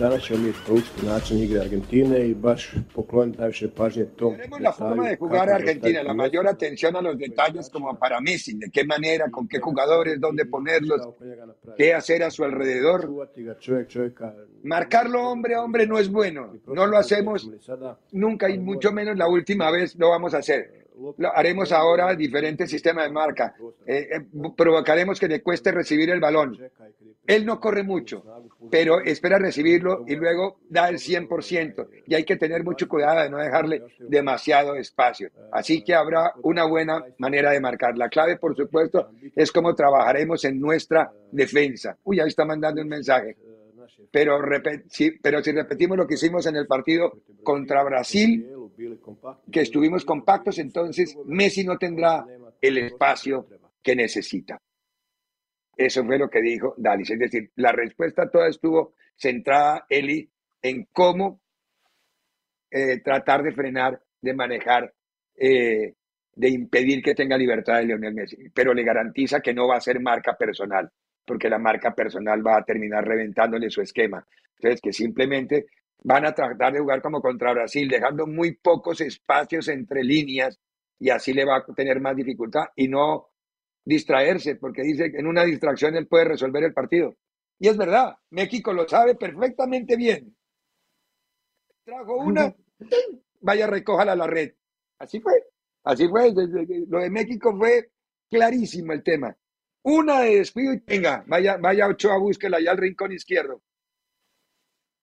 [0.00, 4.72] Danas ćemo mi proučiti način igre Argentine i baš pokloniti najviše pažnje tom Tenemos la
[4.72, 8.84] forma de jugar Argentina, la mayor atención a los detalles como para Messi, de qué
[8.84, 11.00] manera, con qué jugadores, dónde ponerlos,
[11.76, 13.00] qué hacer a su alrededor.
[14.62, 17.50] Marcarlo hombre a hombre no es bueno, no lo hacemos
[18.12, 20.78] nunca y mucho menos la última vez lo vamos a hacer.
[21.16, 23.54] Lo haremos ahora diferentes sistemas de marca.
[23.86, 24.20] Eh, eh,
[24.56, 26.58] provocaremos que le cueste recibir el balón.
[27.26, 28.24] Él no corre mucho,
[28.70, 31.88] pero espera recibirlo y luego da el 100%.
[32.06, 35.30] Y hay que tener mucho cuidado de no dejarle demasiado espacio.
[35.52, 37.96] Así que habrá una buena manera de marcar.
[37.96, 41.96] La clave, por supuesto, es cómo trabajaremos en nuestra defensa.
[42.04, 43.36] Uy, ahí está mandando un mensaje.
[44.10, 44.38] Pero,
[44.88, 48.46] sí, pero si repetimos lo que hicimos en el partido contra Brasil,
[49.50, 52.24] que estuvimos compactos, entonces Messi no tendrá
[52.60, 53.46] el espacio
[53.82, 54.60] que necesita.
[55.78, 57.10] Eso fue lo que dijo Dalis.
[57.10, 60.28] Es decir, la respuesta toda estuvo centrada, Eli,
[60.60, 61.40] en cómo
[62.68, 64.92] eh, tratar de frenar, de manejar,
[65.36, 65.94] eh,
[66.34, 68.50] de impedir que tenga libertad de Lionel Messi.
[68.52, 70.90] Pero le garantiza que no va a ser marca personal,
[71.24, 74.26] porque la marca personal va a terminar reventándole su esquema.
[74.56, 75.66] Entonces, que simplemente
[76.02, 80.58] van a tratar de jugar como contra Brasil, dejando muy pocos espacios entre líneas
[80.98, 83.28] y así le va a tener más dificultad y no
[83.88, 87.16] distraerse, porque dice que en una distracción él puede resolver el partido.
[87.58, 90.36] Y es verdad, México lo sabe perfectamente bien.
[91.84, 92.54] Trajo una,
[93.40, 94.52] vaya, recójala a la red.
[94.98, 95.42] Así fue,
[95.84, 96.34] así fue.
[96.86, 97.90] Lo de México fue
[98.30, 99.34] clarísimo el tema.
[99.82, 103.62] Una de despido y venga, vaya, vaya Ochoa, búsquela allá al rincón izquierdo.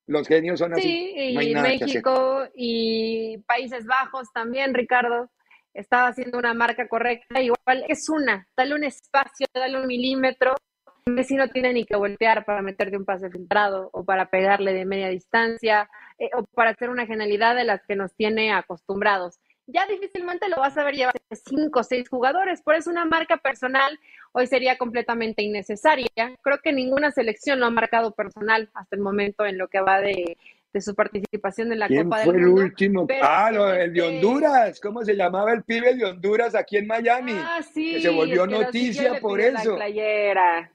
[0.05, 0.83] Los genios son así.
[0.83, 1.55] Sí, y.
[1.55, 5.31] México y Países Bajos también, Ricardo,
[5.75, 7.41] estaba haciendo una marca correcta.
[7.41, 10.55] Igual es una, dale un espacio, dale un milímetro.
[11.05, 14.85] Messi no tiene ni que voltear para meterte un pase filtrado o para pegarle de
[14.85, 19.39] media distancia eh, o para hacer una genialidad de las que nos tiene acostumbrados.
[19.67, 23.37] Ya difícilmente lo vas a ver llevar cinco o seis jugadores, por eso una marca
[23.37, 23.99] personal
[24.31, 26.07] hoy sería completamente innecesaria.
[26.41, 30.01] Creo que ninguna selección lo ha marcado personal hasta el momento en lo que va
[30.01, 30.37] de,
[30.75, 32.61] de su participación en la ¿Quién Copa fue del el Mundo.
[32.63, 33.07] último?
[33.07, 34.79] pero Ah, lo, en el de este- Honduras.
[34.81, 37.31] ¿Cómo se llamaba el pibe de Honduras aquí en Miami?
[37.33, 39.75] Ah, sí, que se volvió el que noticia por la eso.
[39.77, 40.69] playera.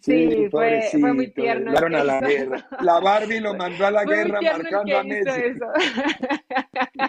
[0.00, 1.74] Sí, fue, fue muy tierno.
[1.76, 2.66] el a la guerra.
[2.80, 5.30] La Barbie lo mandó a la Fue guerra el marcando a Messi.
[5.42, 5.66] eso.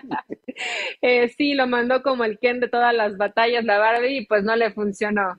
[1.01, 4.43] Eh, sí, lo mandó como el Ken de todas las batallas, la Barbie, y pues
[4.43, 5.37] no le funcionó.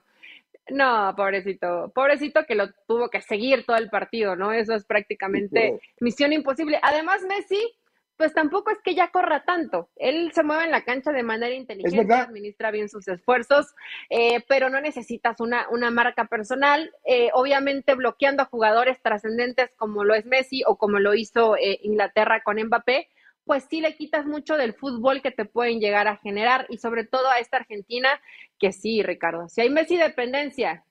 [0.68, 4.52] No, pobrecito, pobrecito que lo tuvo que seguir todo el partido, ¿no?
[4.52, 6.80] Eso es prácticamente misión imposible.
[6.82, 7.60] Además, Messi,
[8.16, 9.90] pues tampoco es que ya corra tanto.
[9.96, 13.74] Él se mueve en la cancha de manera inteligente, administra bien sus esfuerzos,
[14.10, 16.92] eh, pero no necesitas una, una marca personal.
[17.04, 21.78] Eh, obviamente bloqueando a jugadores trascendentes como lo es Messi o como lo hizo eh,
[21.82, 23.08] Inglaterra con Mbappé,
[23.44, 27.04] pues sí le quitas mucho del fútbol que te pueden llegar a generar y sobre
[27.04, 28.08] todo a esta Argentina,
[28.58, 30.84] que sí, Ricardo, si hay Messi dependencia.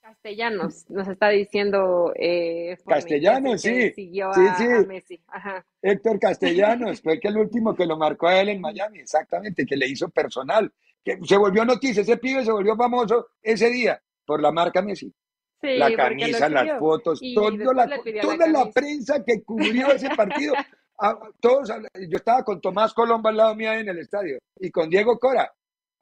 [0.00, 3.92] Castellanos, nos está diciendo eh, Castellanos, sí.
[3.92, 4.64] Siguió Sí, a, sí.
[4.64, 5.20] a Messi.
[5.28, 5.64] Ajá.
[5.80, 9.76] Héctor Castellanos fue que el último que lo marcó a él en Miami, exactamente, que
[9.76, 10.72] le hizo personal.
[11.04, 15.12] Que se volvió noticia, ese pibe se volvió famoso ese día por la marca Messi.
[15.60, 17.88] Sí, la camisa, las fotos, después la-
[18.20, 20.54] toda la, prensa que cubrió ese partido.
[20.98, 24.90] a- todos, yo estaba con Tomás Colombo al lado mío en el estadio y con
[24.90, 25.52] Diego Cora.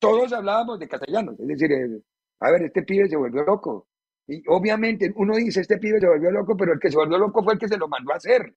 [0.01, 1.39] Todos hablábamos de castellanos.
[1.39, 2.03] Es decir, eh,
[2.41, 3.87] a ver, este pibe se volvió loco.
[4.27, 7.45] Y obviamente uno dice, este pibe se volvió loco, pero el que se volvió loco
[7.45, 8.55] fue el que se lo mandó a hacer.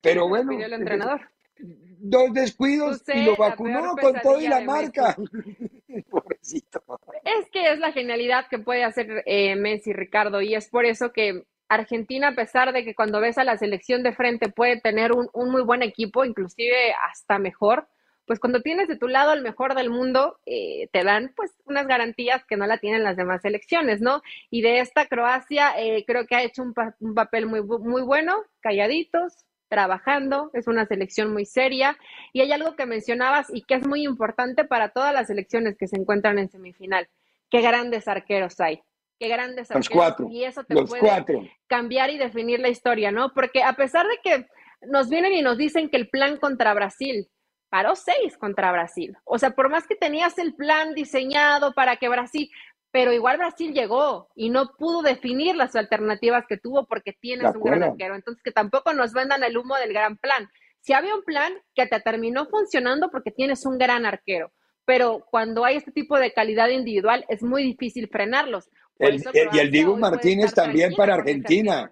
[0.00, 1.20] Pero bueno, el entrenador.
[1.56, 5.16] dos descuidos y lo vacunó con todo y la marca.
[6.10, 6.82] Pobrecito.
[7.24, 11.12] Es que es la genialidad que puede hacer eh, Messi, Ricardo, y es por eso
[11.12, 15.12] que Argentina, a pesar de que cuando ves a la selección de frente puede tener
[15.12, 17.86] un, un muy buen equipo, inclusive hasta mejor,
[18.32, 21.86] pues cuando tienes de tu lado el mejor del mundo, eh, te dan pues unas
[21.86, 24.22] garantías que no la tienen las demás selecciones, ¿no?
[24.48, 28.34] Y de esta Croacia eh, creo que ha hecho un, un, papel muy, muy bueno,
[28.60, 31.98] calladitos, trabajando, es una selección muy seria.
[32.32, 35.86] Y hay algo que mencionabas y que es muy importante para todas las selecciones que
[35.86, 37.10] se encuentran en semifinal.
[37.50, 38.82] Qué grandes arqueros hay.
[39.18, 39.90] Qué grandes arqueros.
[39.90, 40.28] Los cuatro.
[40.30, 41.42] Y eso te los puede cuatro.
[41.66, 43.34] cambiar y definir la historia, ¿no?
[43.34, 44.46] Porque a pesar de que
[44.86, 47.28] nos vienen y nos dicen que el plan contra Brasil
[47.72, 49.16] paró seis contra Brasil.
[49.24, 52.50] O sea, por más que tenías el plan diseñado para que Brasil,
[52.90, 57.62] pero igual Brasil llegó y no pudo definir las alternativas que tuvo porque tienes un
[57.62, 58.14] gran arquero.
[58.14, 60.50] Entonces, que tampoco nos vendan el humo del gran plan.
[60.82, 64.52] Si había un plan que te terminó funcionando porque tienes un gran arquero,
[64.84, 68.68] pero cuando hay este tipo de calidad individual es muy difícil frenarlos.
[68.98, 71.90] El, el, y el Dibu Martínez también para Argentina.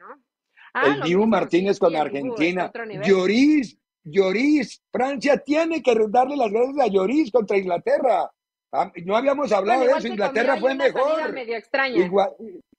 [0.75, 2.71] Ah, el Dibu Martínez con sí, Argentina.
[3.03, 8.31] Lloris Lloris, Francia tiene que darle las gracias a Lloris contra Inglaterra.
[8.73, 11.33] Ah, no habíamos hablado bueno, de eso, Inglaterra fue mejor.
[11.33, 12.05] Medio extraña.
[12.05, 12.31] Igual,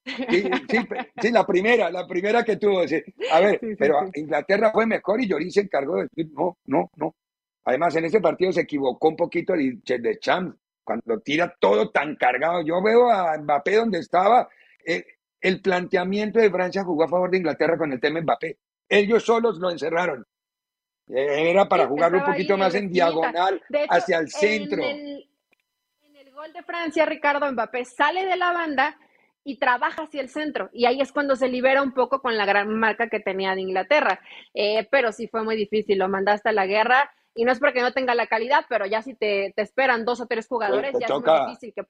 [0.05, 0.79] sí, sí,
[1.21, 2.87] sí, la primera, la primera que tuvo.
[2.87, 3.01] Sí.
[3.31, 7.15] A ver, pero Inglaterra fue mejor y Lloris se encargó de decir, no, no, no.
[7.65, 12.15] Además, en ese partido se equivocó un poquito el de Champ, cuando tira todo tan
[12.15, 12.61] cargado.
[12.61, 14.49] Yo veo a Mbappé donde estaba.
[14.85, 15.05] Eh,
[15.39, 18.57] el planteamiento de Francia jugó a favor de Inglaterra con el tema Mbappé.
[18.89, 20.25] Ellos solos lo encerraron.
[21.13, 24.81] Era para jugarlo un poquito más en diagonal hecho, hacia el centro.
[24.81, 25.29] En el,
[26.03, 28.97] en el, gol de Francia, Ricardo Mbappé sale de la banda
[29.43, 30.69] y trabaja hacia el centro.
[30.71, 33.61] Y ahí es cuando se libera un poco con la gran marca que tenía de
[33.61, 34.21] Inglaterra.
[34.53, 37.11] Eh, pero sí fue muy difícil, lo mandaste a la guerra.
[37.33, 40.19] Y no es porque no tenga la calidad, pero ya si te, te esperan dos
[40.19, 41.83] o tres jugadores, pues ya toca, es muy difícil que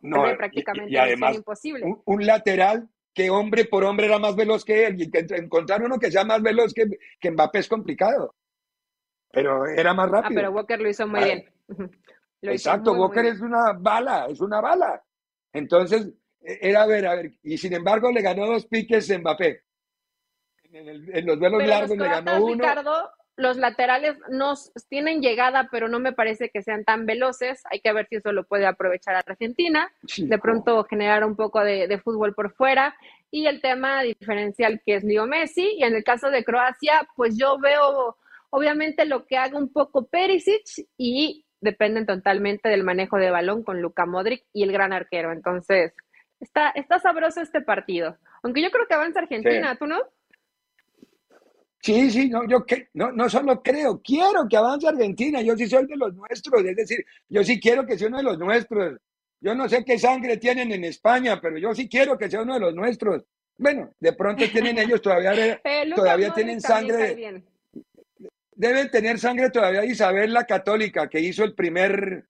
[0.00, 1.84] no, prácticamente y, y además, imposible.
[1.84, 5.82] Un, un, lateral que hombre por hombre era más veloz que él y que encontrar
[5.82, 6.84] uno que sea más veloz que,
[7.18, 8.34] que Mbappé es complicado
[9.30, 10.30] pero era más rápido.
[10.30, 11.44] Ah, pero Walker lo hizo muy ah, bien.
[12.40, 15.02] Lo Exacto, muy, Walker muy es una bala, es una bala.
[15.52, 16.08] Entonces,
[16.40, 19.64] era a ver, a ver, y sin embargo le ganó dos piques Mbappé.
[20.70, 22.54] En, el, en los duelos pero largos los le ganó uno.
[22.54, 27.62] Ricardo, los laterales nos tienen llegada, pero no me parece que sean tan veloces.
[27.70, 29.90] Hay que ver si eso lo puede aprovechar Argentina.
[30.06, 32.94] Sí, de pronto generar un poco de, de, fútbol por fuera.
[33.30, 35.76] Y el tema diferencial que es Leo Messi.
[35.78, 38.16] Y en el caso de Croacia, pues yo veo
[38.50, 40.62] Obviamente lo que haga un poco Perisic
[40.96, 45.32] y dependen totalmente del manejo de balón con Luka Modric y el gran arquero.
[45.32, 45.92] Entonces,
[46.40, 48.16] está, está sabroso este partido.
[48.42, 49.78] Aunque yo creo que avanza Argentina, sí.
[49.78, 49.98] ¿tú no?
[51.80, 55.68] Sí, sí, no, yo que, no, no solo creo, quiero que avance Argentina, yo sí
[55.68, 58.98] soy de los nuestros, es decir, yo sí quiero que sea uno de los nuestros.
[59.40, 62.54] Yo no sé qué sangre tienen en España, pero yo sí quiero que sea uno
[62.54, 63.24] de los nuestros.
[63.56, 65.60] Bueno, de pronto tienen ellos todavía,
[65.94, 67.14] todavía tienen sangre.
[67.14, 67.42] De,
[68.58, 72.26] deben tener sangre todavía Isabel la Católica, que hizo el primer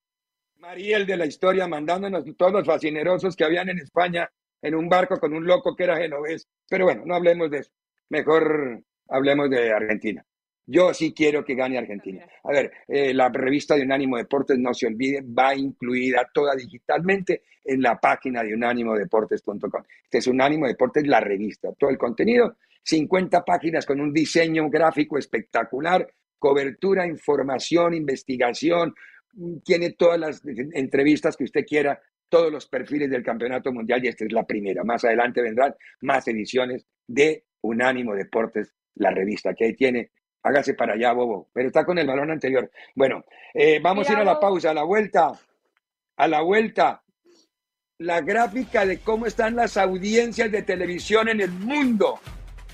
[0.56, 4.30] Mariel de la historia, mandándonos todos los fascinerosos que habían en España
[4.61, 6.46] en un barco con un loco que era genovés.
[6.68, 7.70] Pero bueno, no hablemos de eso.
[8.11, 10.25] Mejor hablemos de Argentina.
[10.66, 12.27] Yo sí quiero que gane Argentina.
[12.44, 17.42] A ver, eh, la revista de Unánimo Deportes, no se olvide, va incluida toda digitalmente
[17.64, 19.83] en la página de unánimodeportes.com.
[20.05, 25.18] Este es Unánimo Deportes, la revista, todo el contenido 50 páginas con un diseño gráfico
[25.18, 28.94] espectacular, cobertura, información, investigación,
[29.62, 30.42] tiene todas las
[30.73, 34.85] entrevistas que usted quiera, todos los perfiles del Campeonato Mundial y esta es la primera.
[34.85, 40.11] Más adelante vendrán más ediciones de Unánimo Deportes, la revista que ahí tiene.
[40.42, 42.70] Hágase para allá, Bobo, pero está con el balón anterior.
[42.94, 45.32] Bueno, eh, vamos Mira, a ir a la pausa, a la vuelta,
[46.16, 47.02] a la vuelta.
[47.98, 52.20] La gráfica de cómo están las audiencias de televisión en el mundo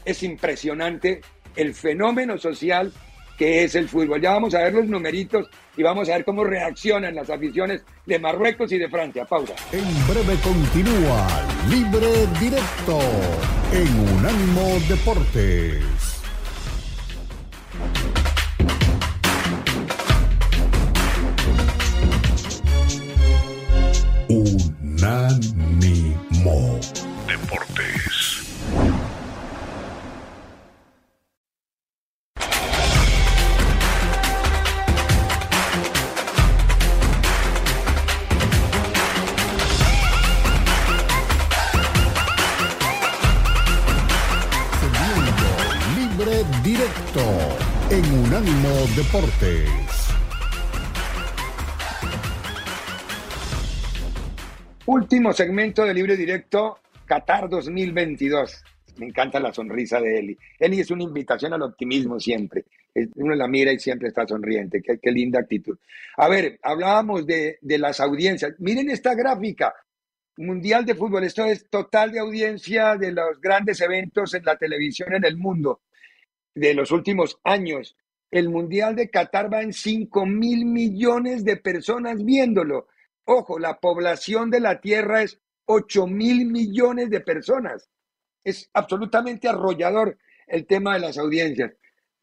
[0.04, 1.22] es impresionante
[1.56, 2.92] el fenómeno social
[3.36, 4.20] que es el fútbol.
[4.20, 8.18] Ya vamos a ver los numeritos y vamos a ver cómo reaccionan las aficiones de
[8.18, 9.24] Marruecos y de Francia.
[9.24, 9.54] Pausa.
[9.72, 11.26] En breve continúa
[11.68, 12.98] Libre Directo
[13.72, 16.13] en Unánimo Deportes.
[47.90, 49.68] En Unánimo Deportes.
[54.86, 58.64] Último segmento de Libre Directo, Qatar 2022.
[58.98, 60.38] Me encanta la sonrisa de Eli.
[60.58, 62.64] Eli es una invitación al optimismo siempre.
[63.16, 64.82] Uno la mira y siempre está sonriente.
[64.82, 65.78] Qué, linda actitud.
[66.16, 68.54] A ver, hablábamos de las audiencias.
[68.58, 69.74] Miren esta gráfica.
[70.36, 71.24] Mundial de Fútbol.
[71.24, 75.80] Esto es total de audiencia de los grandes eventos en la televisión en el mundo
[76.54, 77.96] de los últimos años.
[78.30, 82.88] El Mundial de Qatar va en 5 mil millones de personas viéndolo.
[83.24, 87.88] Ojo, la población de la Tierra es 8 mil millones de personas.
[88.42, 91.72] Es absolutamente arrollador el tema de las audiencias.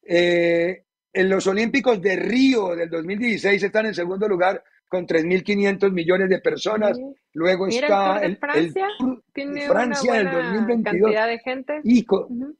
[0.04, 6.30] Eh, en los Olímpicos de Río del 2016 están en segundo lugar con 3.500 millones
[6.30, 6.98] de personas.
[7.34, 10.52] Luego Mira, está el el, Tour de el Francia Tour tiene Francia del una buena
[10.54, 11.02] 2022.
[11.02, 11.82] cantidad de gente.
[11.84, 12.58] Y con.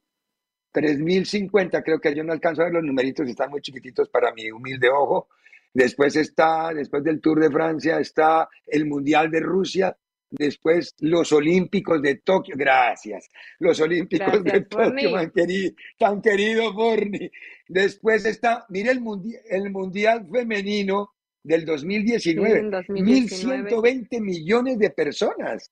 [0.72, 4.50] 3.050, creo que yo no alcanzo a ver los numeritos, están muy chiquititos para mi
[4.50, 5.28] humilde ojo.
[5.74, 9.96] Después está, después del Tour de Francia, está el Mundial de Rusia,
[10.30, 16.72] después los Olímpicos de Tokio, gracias, los Olímpicos de Tokio, tan querido, tan querido.
[17.68, 21.12] Después está, mire el, mundi- el Mundial Femenino
[21.42, 23.70] del 2019, Sí, en 2019.
[23.70, 25.70] 1.120 millones de personas.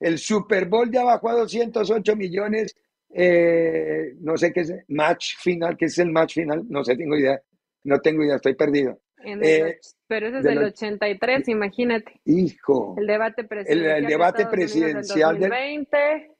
[0.00, 2.76] El Super Bowl ya bajó a 208 millones.
[3.16, 7.16] Eh, no sé qué es match final, qué es el match final, no sé, tengo
[7.16, 7.40] idea,
[7.84, 9.00] no tengo idea, estoy perdido.
[9.24, 12.20] Eh, pero ese es de del los- 83, imagínate.
[12.26, 14.06] Hijo, El debate presidencial.
[14.06, 16.30] debate del presidencial del- 2020.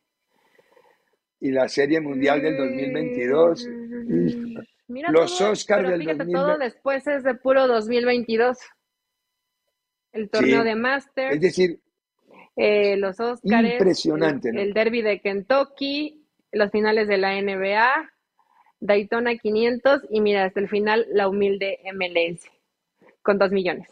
[1.41, 3.66] y la Serie Mundial del 2022.
[3.66, 4.61] hijo.
[4.89, 6.33] Mira, Los todo, Oscars del fíjate, 2020.
[6.53, 8.59] todo después es de puro 2022.
[10.12, 10.68] El torneo Sí.
[10.68, 11.81] de Masters, Es decir,
[12.57, 14.61] eh, los Oscars, Impresionante, el, ¿no?
[14.62, 16.24] el Derby de Kentucky,
[16.55, 18.11] los finales de la NBA,
[18.80, 22.48] Daytona 500 y mira, hasta el final la humilde MLS
[23.22, 23.88] con 2 millones.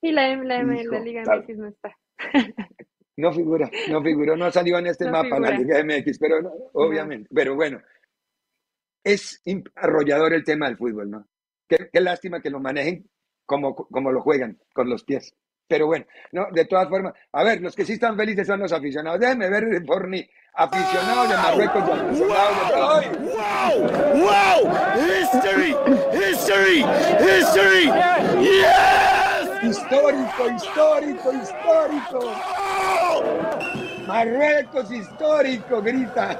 [0.00, 1.96] Y la, M- la, M- Hijo, la Liga MX no está.
[3.16, 5.50] no figura, no figuró, no salió en este No mapa la.
[5.52, 7.80] Liga MX, pero no, obviamente, pero bueno,
[9.02, 9.42] es
[9.76, 11.26] arrollador el tema del fútbol, ¿no?
[11.68, 13.08] Qué, qué lástima que lo manejen
[13.46, 15.34] como, como lo juegan, con los pies.
[15.66, 18.72] Pero bueno, no, de todas formas, a ver, los que sí están felices son los
[18.72, 19.18] aficionados.
[19.20, 23.10] Déjenme ver por ni aficionados de Marruecos y aficionados de ¡Ay!
[23.34, 23.76] Wow!
[24.20, 24.60] Wow!
[24.96, 25.76] History!
[26.12, 26.84] History!
[27.20, 27.86] History!
[28.40, 29.64] Yes!
[29.64, 32.20] Histórico, histórico, histórico.
[34.06, 36.38] Marruecos histórico, grita.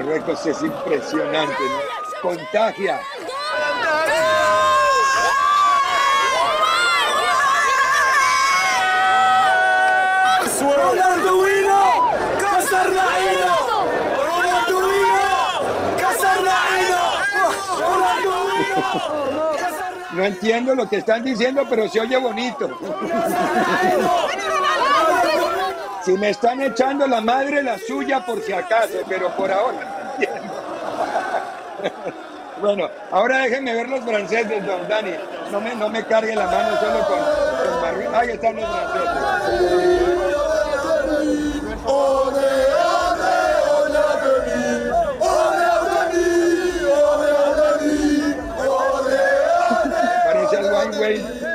[0.00, 2.20] Marruecos es impresionante, ¿no?
[2.22, 3.02] Contagia.
[20.12, 22.70] No entiendo lo que están diciendo, pero se oye bonito.
[26.10, 30.16] Si me están echando la madre, la suya por si acaso, pero por ahora.
[32.60, 35.12] Bueno, ahora déjenme ver los franceses, don Dani.
[35.50, 37.18] No me, no me cargue la mano solo con,
[38.04, 38.14] con.
[38.14, 40.20] Ahí están los franceses.
[51.00, 51.49] Wayne.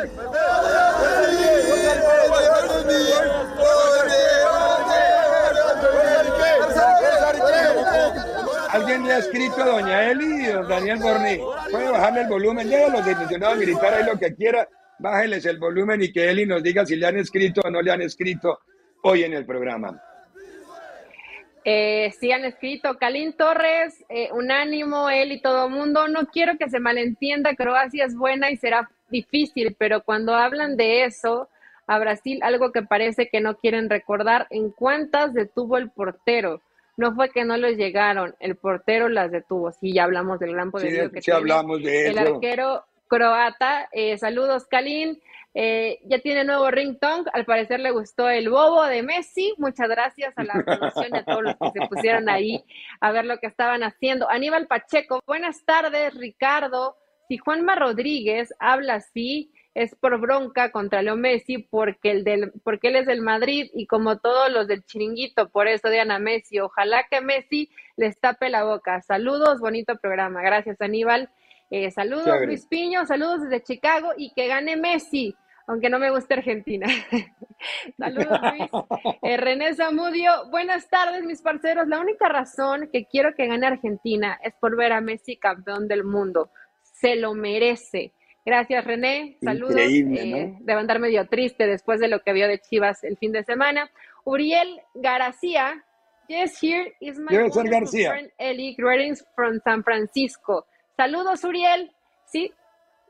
[8.85, 11.39] ¿Alguien le ha escrito a doña Eli y don Daniel Borni?
[11.71, 14.69] Puede bajarle el volumen, ya los dimensionados gritar ahí lo que quiera,
[14.99, 17.91] bájeles el volumen y que Eli nos diga si le han escrito o no le
[17.91, 18.59] han escrito
[19.01, 19.99] hoy en el programa.
[21.63, 26.07] Eh, sí han escrito Calín Torres, eh, unánimo, él y todo mundo.
[26.07, 31.05] No quiero que se malentienda, Croacia es buena y será difícil, pero cuando hablan de
[31.05, 31.49] eso,
[31.87, 36.61] a Brasil algo que parece que no quieren recordar, ¿en cuántas detuvo el portero?
[36.97, 39.71] No fue que no les llegaron, el portero las detuvo.
[39.71, 42.35] Sí, ya hablamos del gran Sí, poderío que sí tiene hablamos de el eso.
[42.35, 43.89] arquero croata.
[43.91, 45.19] Eh, saludos, Kalin.
[45.57, 47.25] Eh, ya tiene nuevo ringtone.
[47.33, 49.53] Al parecer le gustó el bobo de Messi.
[49.57, 52.63] Muchas gracias a la producción y a todos los que se pusieron ahí
[52.99, 54.29] a ver lo que estaban haciendo.
[54.29, 56.97] Aníbal Pacheco, buenas tardes, Ricardo.
[57.29, 62.87] Si Juanma Rodríguez habla así, es por bronca contra Leo Messi porque, el del, porque
[62.87, 66.59] él es del Madrid y como todos los del chiringuito, por eso de Ana Messi.
[66.61, 69.01] Ojalá que Messi les tape la boca.
[69.01, 70.41] Saludos, bonito programa.
[70.41, 71.29] Gracias, Aníbal.
[71.69, 75.35] Eh, saludos Luis Piño, saludos desde Chicago y que gane Messi,
[75.67, 76.87] aunque no me guste Argentina.
[77.97, 78.69] saludos Luis.
[79.23, 81.87] Eh, René Zamudio, buenas tardes mis parceros.
[81.87, 86.05] La única razón que quiero que gane Argentina es por ver a Messi campeón del
[86.05, 86.49] mundo.
[86.81, 88.13] Se lo merece.
[88.45, 89.37] Gracias, René.
[89.43, 89.75] Saludos.
[89.77, 93.43] Eh, Debe andar medio triste después de lo que vio de Chivas el fin de
[93.43, 93.89] semana.
[94.23, 95.83] Uriel García.
[96.27, 100.65] Yes, here is my friend Eli Greetings from San Francisco.
[100.95, 101.91] Saludos, Uriel.
[102.27, 102.51] Sí,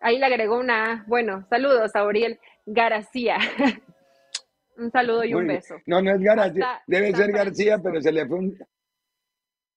[0.01, 1.05] ahí le agregó una.
[1.07, 3.37] Bueno, saludos a Uriel García.
[4.77, 5.75] un saludo y un beso.
[5.85, 6.81] No, no es García.
[6.87, 8.57] Debe ser García, pero se le fue un,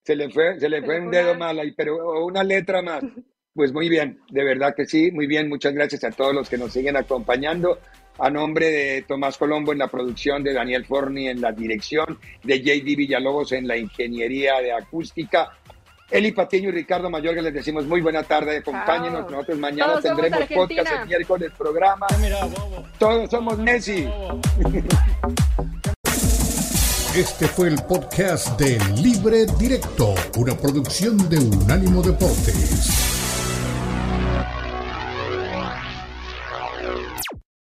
[0.04, 3.02] se le fue, se le fue un dedo mal ahí, pero una letra más.
[3.58, 5.48] Pues muy bien, de verdad que sí, muy bien.
[5.48, 7.80] Muchas gracias a todos los que nos siguen acompañando.
[8.20, 12.60] A nombre de Tomás Colombo en la producción, de Daniel Forni en la dirección, de
[12.60, 15.48] JD Villalobos en la ingeniería de acústica.
[16.08, 19.28] Eli Patiño y Ricardo Mayorga les decimos muy buena tarde, acompáñenos.
[19.28, 22.06] Nosotros mañana tendremos podcast el miércoles programa.
[22.96, 24.06] Todos somos Messi.
[27.16, 33.17] Este fue el podcast de Libre Directo, una producción de Unánimo Deportes.